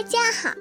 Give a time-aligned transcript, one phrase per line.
[0.00, 0.54] 大家好，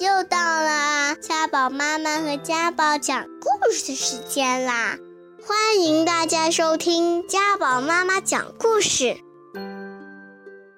[0.00, 4.98] 又到了家宝妈妈和家宝讲故事的时间啦！
[5.46, 9.16] 欢迎大家收听家宝妈妈讲故事。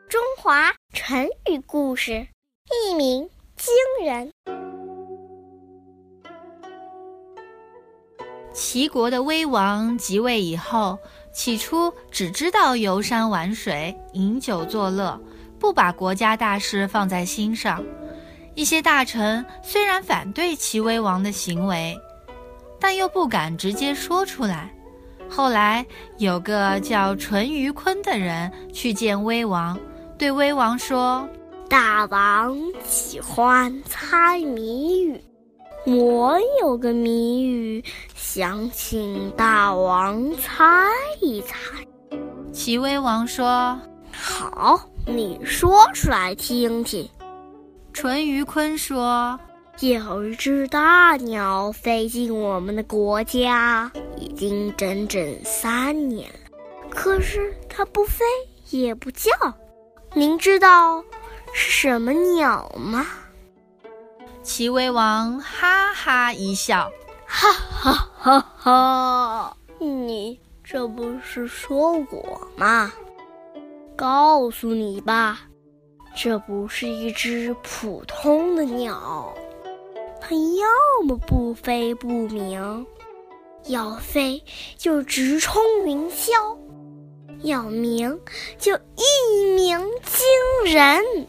[0.06, 2.28] 中华成语故事，
[2.68, 4.30] 一鸣惊人。
[8.52, 10.98] 齐国的威王即位以后，
[11.32, 15.18] 起初只知道游山玩水、饮酒作乐，
[15.58, 17.82] 不把国家大事放在心上。
[18.54, 21.98] 一些大臣虽然反对齐威王的行为，
[22.78, 24.72] 但又不敢直接说出来。
[25.28, 25.84] 后来
[26.18, 29.78] 有个叫淳于髡的人去见威王，
[30.16, 31.28] 对威王说
[31.68, 35.20] ：“大王喜欢猜谜语。”
[35.86, 40.64] 我有个谜语，想请大王猜
[41.20, 41.56] 一猜。
[42.52, 43.78] 齐威王说
[44.12, 47.08] ：“好，你说出来听听。”
[47.94, 49.38] 淳于髡说
[49.78, 56.50] ：“有一只大鸟飞进我们的国家，已经整整三年了，
[56.90, 58.24] 可是它不飞
[58.70, 59.30] 也不叫。
[60.12, 61.02] 您知道
[61.52, 63.06] 是什么鸟吗？”
[64.42, 66.90] 齐威王哈哈一笑，
[67.26, 69.56] 哈哈哈哈！
[69.78, 72.92] 你这不是说我吗？
[73.96, 75.42] 告诉你吧，
[76.16, 79.34] 这不是一只普通的鸟，
[80.20, 82.86] 它要么不飞不鸣，
[83.66, 84.42] 要飞
[84.76, 86.56] 就直冲云霄，
[87.42, 88.18] 要鸣
[88.58, 91.26] 就一鸣惊人。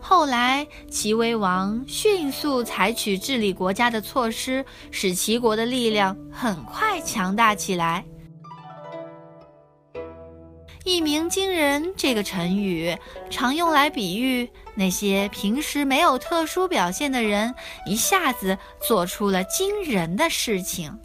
[0.00, 8.04] 后来，齐威王迅速采取治理国家的措施，使齐国的力量很快强大起来。
[10.86, 12.96] 一鸣惊人这个成语
[13.28, 17.52] 常用来比喻那些平时没有特殊表现的人，
[17.84, 20.96] 一下子做出了惊人的事情。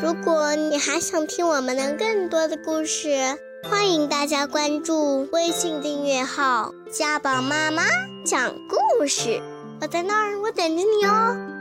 [0.00, 3.38] 如果你还想听我们的更多的故事，
[3.68, 7.82] 欢迎大家关注微信订阅号“家宝妈妈
[8.24, 9.42] 讲故事”，
[9.82, 11.57] 我在那儿，我等着你哦。